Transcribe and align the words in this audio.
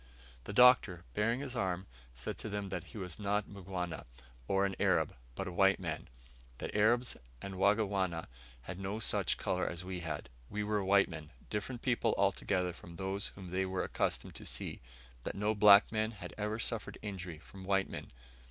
The 0.45 0.51
Doctor, 0.51 1.03
baring 1.13 1.41
his 1.41 1.55
arm, 1.55 1.85
said 2.15 2.35
to 2.39 2.49
them 2.49 2.69
that 2.69 2.85
he 2.85 2.97
was 2.97 3.19
not 3.19 3.45
a 3.45 3.49
Mgwana, 3.51 4.05
or 4.47 4.65
an 4.65 4.75
Arab; 4.79 5.13
but 5.35 5.45
a 5.47 5.51
white 5.51 5.79
man; 5.79 6.07
that 6.57 6.73
Arabs 6.73 7.17
and 7.39 7.53
Wangwana 7.53 8.25
had 8.63 8.79
no 8.79 8.97
such 8.99 9.37
colour 9.37 9.67
as 9.69 9.85
we 9.85 9.99
had. 9.99 10.29
We 10.49 10.63
were 10.63 10.83
white 10.83 11.07
men, 11.07 11.29
different 11.51 11.83
people 11.83 12.15
altogether 12.17 12.73
from 12.73 12.95
those 12.95 13.27
whom 13.35 13.51
they 13.51 13.67
were 13.67 13.83
accustomed 13.83 14.33
to 14.37 14.45
see: 14.47 14.81
that 15.23 15.35
no 15.35 15.53
black 15.53 15.91
men 15.91 16.09
had 16.13 16.33
ever 16.35 16.57
suffered 16.57 16.97
injury 17.03 17.37
from 17.37 17.63
white 17.63 17.87
men. 17.87 18.11